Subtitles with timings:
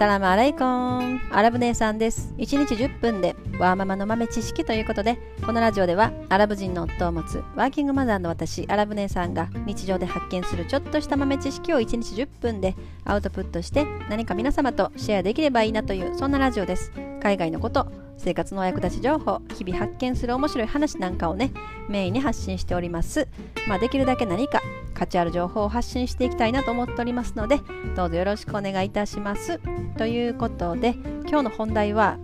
[0.00, 1.20] サラムアライコン。
[1.30, 2.32] アラブ姉さんです。
[2.38, 12.74] 1日10分でワーママの豆知識ということでこのラジオではアラブ人の夫を持つワーキングマザーの私アラブ姉さんが日常で発見するちょっとした豆知識を1日10分で
[13.04, 16.92] アウトプットして何か皆様とシェアできればいいなというそんなラジオです。
[17.22, 17.86] 海外のこと
[18.16, 21.52] 生活のお役立ち情報日々発見する面白い話なんかをね
[21.90, 23.28] メインに発信しております。
[23.68, 24.62] まあできるだけ何か
[25.00, 27.58] 価値ある情報を発信していきたいなと思っておりますので
[27.96, 29.58] どうぞよろしくお願いいたします。
[29.96, 30.90] ということで
[31.26, 32.18] 今日の本題は、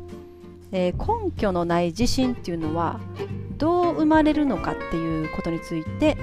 [0.73, 3.01] えー、根拠のない自信っていうのは
[3.57, 6.19] どう生まれるのかっていうことについて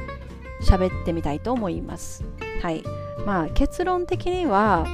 [0.62, 2.24] 喋ってみたいと思います。
[2.62, 2.84] はい。
[3.26, 4.86] まあ結論的には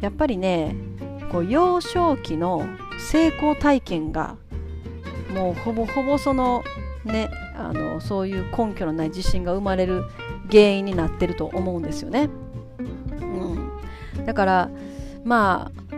[0.00, 0.74] やっぱりね
[1.30, 2.66] こう幼少期の
[2.98, 4.36] 成功体験が
[5.32, 6.64] もうほぼほぼその
[7.04, 10.02] ねあのそういう根拠のない自信が生まれる
[10.54, 12.30] 原因になってると思うんですよね。
[13.20, 13.24] う
[14.20, 14.70] ん、だから
[15.24, 15.94] まあ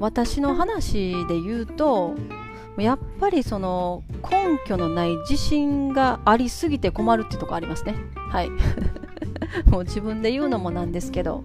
[0.00, 2.14] 私の話で言うと
[2.78, 7.96] やっぱりその根拠のない自信がありすぎて困るってとこありますね。
[8.14, 8.50] はい。
[9.68, 11.44] もう自分で言うのもなんですけど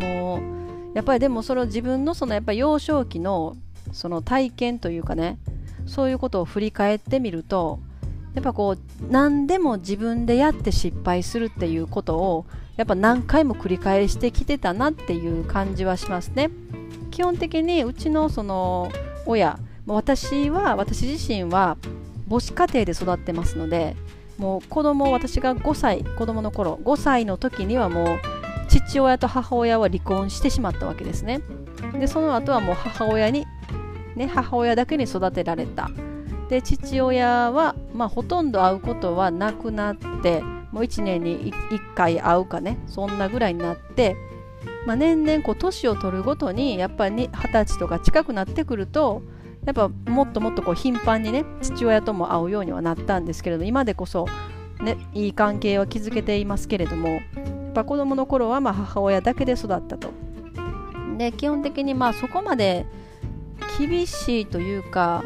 [0.00, 3.56] もうやっぱりでもその自分のそのやっぱ幼少期の
[3.92, 5.38] その体験というかね
[5.86, 7.80] そういうことを振り返ってみると
[8.38, 8.78] やっぱこう
[9.10, 16.50] 何でも自分でやって失敗するっていうことをやっぱ何回も繰り返してきてたなっていう感じはしますね。
[17.10, 18.92] 基本的にうちのその
[19.26, 21.76] 親私は私自身は
[22.30, 23.96] 母子家庭で育ってますので
[24.38, 28.18] もう子供私が5歳子供の頃5歳の時にはもう
[28.68, 31.40] 父親と母親は離婚してしまったわけですね。
[31.98, 33.46] でその後はもう母親に
[34.18, 35.90] ね、母親だけに育てられた。
[36.48, 44.16] で父親は、まあ、ほとんど会うことはなくなってもう1年に1回会うかねそんなぐらいになって、
[44.86, 49.22] まあ、年々こう年を取るごとにやっぱり二十歳とか近くなってくると
[49.64, 54.26] やっぱもっともっとこう頻繁にね父親とも会うようにはなったんですけれど今でこそ、
[54.80, 60.10] ね、いい関係は築けていますけれどもやっぱ子供の頃はま母親だけで育ったと。
[61.18, 62.86] で基本的にまあそこまで
[63.78, 65.24] 厳しいというか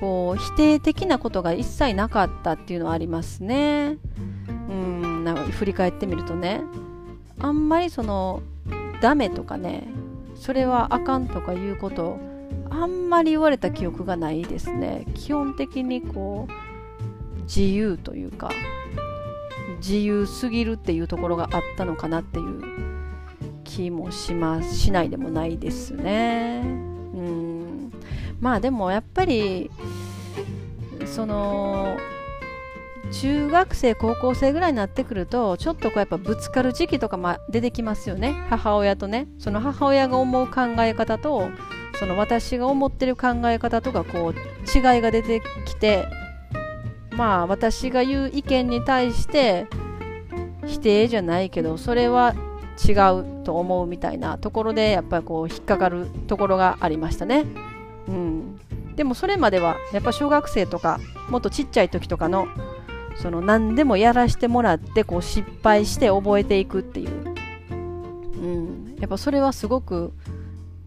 [0.00, 3.96] こう否定的なことが一切なかったっていうのはありますね。
[4.68, 6.60] うんなんか振り返ってみるとね
[7.40, 8.42] あんまりその
[9.00, 9.88] ダメとかね
[10.34, 12.18] それはあかんとかいうこと
[12.70, 15.06] あんまり言われた記憶がないですね。
[15.14, 18.50] 基本的にこう自由というか
[19.78, 22.62] 自由すぎるっていうところがあったのかなっていう
[23.64, 26.95] 気もしますしないでもないですね。
[28.40, 29.70] まあでもやっぱり
[31.06, 31.96] その
[33.12, 41.48] 中学生高校生ぐらいになってくるとちょっとこうやっぱぶつかる時期とかも出てきますよね母親とねその母親が思う考え方と
[41.98, 46.06] その私が思ってる考え方とかこう違いが出てきて
[47.12, 49.66] まあ私が言う意見に対して
[50.66, 52.34] 否定じゃないけどそれは
[52.86, 57.46] 違うと思うみたいなところでやっぱりこう引っかかるところがありましたね。
[58.08, 58.60] うん、
[58.94, 62.46] でもそれまではやっぱ小学生とかもっとちっちゃい時とかの
[63.16, 67.34] その何でもやらしてもらってこう失敗して覚えていくっていう、
[67.70, 70.12] うん、やっぱそれはすごく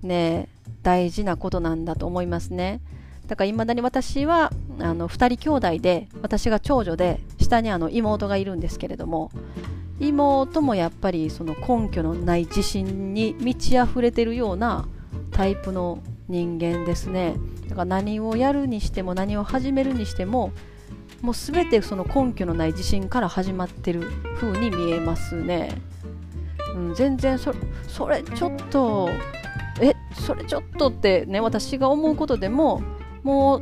[0.01, 0.47] ね
[0.83, 2.81] 大事なことなんだと思いますね。
[3.27, 9.29] だからいまだに私はあの2人兄弟で私が長女で下にあの妹がいるんですけれども
[9.99, 14.87] 妹もやっぱりその根拠のない自信に満ち溢れてるような
[15.31, 17.35] タイプの人間ですね。
[17.67, 20.51] だから何をやるにしても何を始めるにしても
[21.21, 25.81] もう全てその根拠のない自信から始まってる風に見えますね、
[26.75, 27.53] うん、全然そ
[27.87, 29.09] それちょっと
[29.81, 32.81] えそれちょっとってね私が思うことでも
[33.23, 33.61] もう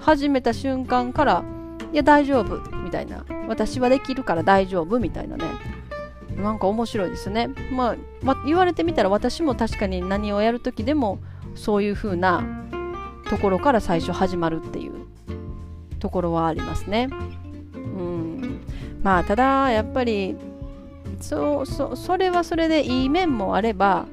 [0.00, 1.44] 始めた瞬間から
[1.92, 3.24] いや大丈夫みたいな。
[3.48, 5.44] 私はできるから大丈夫みたいなね。
[6.36, 11.18] なんか面白いですね、まあ、ま言われてみたら私も確かに何をやる時でも
[11.54, 12.42] そういう風な
[13.28, 15.06] ところから最初始まるっていう
[15.98, 17.08] ところはありますね。
[17.74, 18.60] うん、
[19.02, 20.36] まあただやっぱり
[21.20, 24.06] そそそれはそれでいい面もあれば、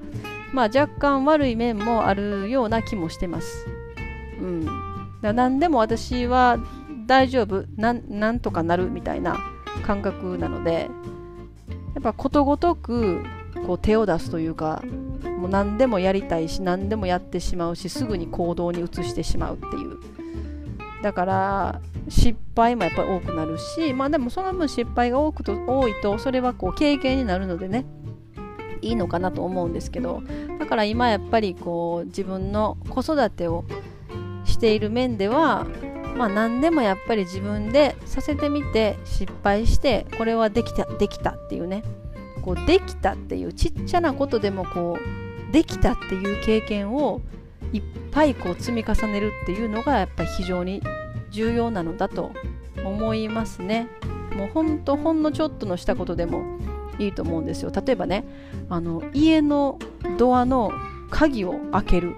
[0.53, 3.65] まあ、若干悪い面もあるような気もしてます。
[4.39, 4.65] うん、
[5.21, 6.59] だ何でも私は
[7.07, 9.37] 大丈夫なんとかなるみたいな
[9.85, 10.89] 感覚なので
[11.95, 13.23] やっぱことごとく
[13.65, 14.83] こう手を出すというか
[15.23, 19.97] もう何でもやりたいし何でもやってしまうしすぐに行動に移してしまうっていう。
[21.01, 27.85] だから失敗もやっぱり多くなるしまあでもその分失敗が多くと多いとそれはこう経験になるのでね
[28.81, 30.21] いいのかなと思うんですけど
[30.59, 33.65] だから今やっぱりこう自分の子育てを
[34.45, 35.67] している面では
[36.17, 41.83] まあ何でもやっぱり自分でさせてみて失敗してこれはできたできたっていうね。
[42.49, 47.21] こうできたっていうちっちゃなことでもこうできたっていう経験を
[47.73, 50.81] いっぱいこう積み重ねるっていうのがやっぱり非常に
[51.29, 52.31] 重要なのだと
[52.83, 53.87] 思いますね。
[54.35, 56.43] もうほんとほんのちょっとのしたことでも
[56.97, 57.71] いいと思うんですよ。
[57.71, 58.25] 例えばね
[58.67, 59.77] あの家の
[60.17, 60.71] ドアの
[61.11, 62.15] 鍵を開ける。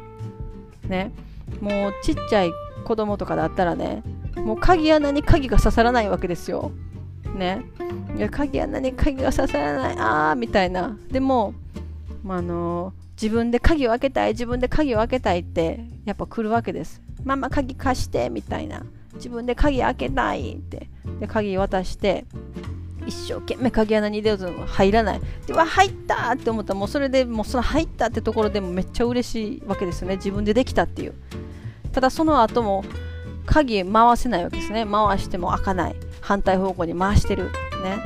[0.88, 1.12] ね
[1.60, 2.52] もうちっちゃい
[2.86, 4.02] 子供とかだったらね
[4.38, 6.72] もう鍵穴に鍵が刺さらないわけですよ。
[7.36, 7.64] ね。
[8.16, 9.96] いや鍵穴に鍵が刺さらない。
[9.98, 10.98] あーみたいな。
[11.12, 11.54] でも、
[12.24, 14.32] まあ、あの自分で鍵を開けたい。
[14.32, 17.02] 自分で鍵を開けたいってやっぱ来るわけです。
[17.24, 18.84] ママ鍵貸してみたいな。
[19.16, 20.88] 自分で鍵開けたいって。
[21.20, 22.26] で鍵渡して
[23.06, 25.22] 一生懸命鍵穴に入れようと入らない。
[25.46, 30.16] でわ入ったって思ったらもうそれでもうその入ったってところでもめっちゃ嬉しいわけですよね。
[30.18, 31.14] 自分でできたっていう。
[31.92, 32.84] ただその後も
[33.46, 34.86] 鍵回せないわけですね。
[34.86, 35.96] 回しても開かない。
[36.32, 37.52] 反対方向に回してる。
[37.84, 37.98] ね。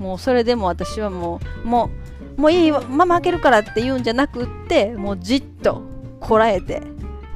[0.00, 1.90] もうそれでも私はもうも
[2.36, 5.82] うもういいママ開けるからって言うんじゃなくってもうじっと
[6.18, 6.82] こらえて、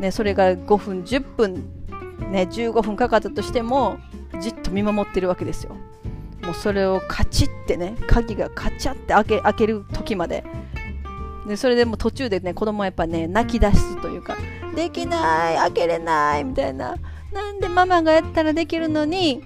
[0.01, 1.79] ね、それが5分10分
[2.31, 3.99] ね、15分かかったとしても
[4.41, 5.77] じっと見守ってるわけですよ。
[6.43, 10.45] もうそれをカチッてね鍵がカチャって開け開ける時まで。
[11.47, 14.37] でそれでも途中でね子供はやっぱね泣き出すというか
[14.75, 16.97] できない開けれないみたいな。
[17.33, 19.43] なんでママがやったらできるのに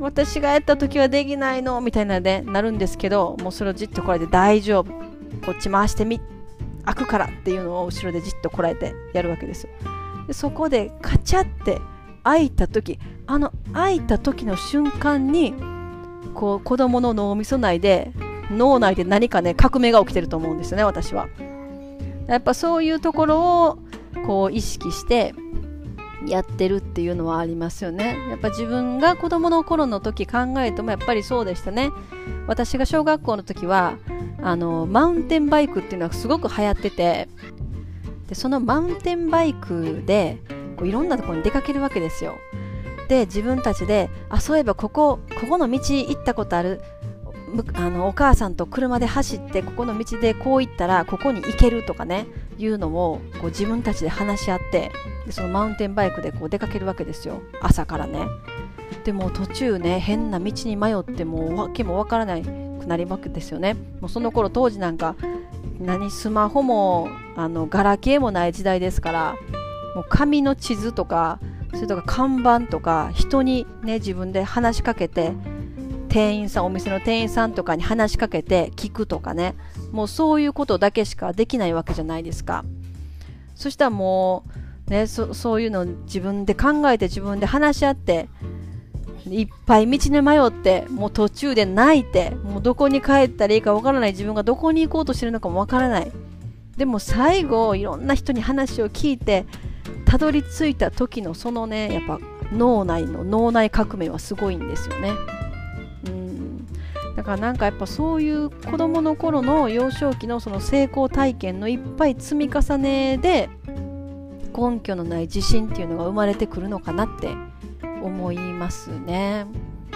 [0.00, 5.10] 私がやった時はできないのみたいなねなるんですけどもうそれをじっとこらえて大丈夫。
[5.44, 6.20] こっち回してみ
[6.84, 9.68] 開くからっていうのを後ろでじっとこらえてやるわけです
[10.26, 11.80] でそこでカチャって
[12.24, 15.54] 開いた時あの開いた時の瞬間に
[16.34, 18.12] こう子供の脳みそ内で
[18.50, 21.28] 脳内で何かね革命が起きてると思うんですよね私は。
[22.26, 23.78] やっぱそういうところを
[24.26, 25.34] こう意識して
[26.26, 28.16] やってるっていうのはありますよね。
[28.28, 31.90] やっぱ自分が子供の頃の時考えてもやっぱりそうでしたね。
[32.46, 33.96] 私が小学校の時は
[34.42, 37.28] あのマウンテンバイクっていうのはすごく流行ってて
[38.28, 40.38] でそのマウンテンバイクで
[40.76, 42.36] こういろんなとこに出かけるわけですよ。
[43.08, 46.80] で自分たちであそういえばここここの道行ったことある。
[47.74, 52.26] あのお母さんと車で走ってここの道でこう行ったらここに行けるとかね
[52.58, 54.92] いうのをこう自分たちで話し合って
[55.26, 57.42] でそのマウンテンバイクでこう出かけるわけですよ。
[57.60, 58.26] 朝からね。
[59.04, 62.48] でも途中ね変な道に迷ってもう訳もわからないく
[62.86, 63.74] なりわけですよね。
[64.00, 65.16] もうその頃当時なんか
[65.80, 69.36] 何スマホもあのガラケーもない時代ですから
[69.94, 71.38] もう紙の地図とか
[71.74, 75.32] それとか看板とか人にね自分で話しかけて
[76.10, 79.54] 店員さんお店の店員さんとかに話しかけて聞くとかね。
[79.92, 82.64] もうそういうことだけしかできないわけじゃないですか。
[83.54, 84.44] そしたらも
[84.88, 88.28] うねそそういうの自分で考えて自分で話し合って
[89.26, 96.10] いっぱい道に迷ってもう途中で泣いてもうどこに帰ったらいいかわからない自分がどこに行こうとしてるのかもわからない。
[96.76, 99.46] でも最後いろんな人に話を聞いて
[100.06, 102.18] たどり着いた時のそのねやっぱ
[102.52, 105.12] 脳内の脳内革命はすごいんですよね。
[107.20, 113.50] だからなんかやっぱそういう子どもの頃の幼少期のその成功体験のいっぱい積み重ねで
[114.56, 117.28] 根拠のない自信っていうのが生まれてくるのかなって
[118.02, 119.44] 思いますね。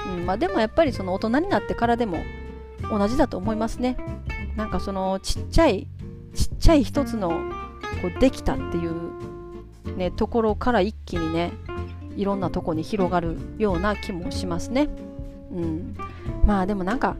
[0.06, 2.18] うんまあ、でもやっぱりその大人になってからでも
[2.90, 3.96] 同じだと思いますね。
[4.54, 5.86] なんかそのちっちゃい
[6.34, 7.38] ちっちゃい一つのこ
[8.14, 11.52] うできたっていうね、ところから一気にね
[12.16, 14.90] いろんなとこに広がるような気もしますね。
[15.54, 15.96] うん、
[16.44, 17.16] まあでもなんか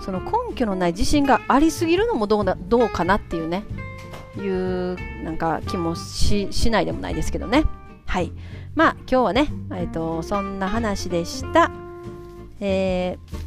[0.00, 3.64] その根拠のない自信がありすぎるのもどうなどうかなっていうね
[4.38, 7.64] いうなんか気もしないでもないですけどね。
[8.06, 8.32] はい。
[8.74, 11.70] まあ今日はね、えーと、そんな話でした。
[12.60, 13.43] えー、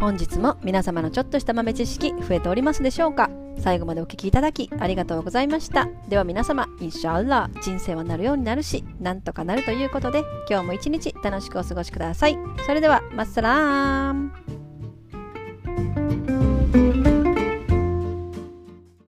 [0.00, 3.28] 本日も皆様のちょっとした豆知識増えておりますでしょうか？
[3.58, 5.90] 最後までお聴きいただきありがとうございました。
[6.08, 12.38] では皆様、インシャアラー、人生はなるようになるし、なんとかなるということで、今日も一日楽しくお過ごしください。
[12.64, 14.32] それでは、まっさらーン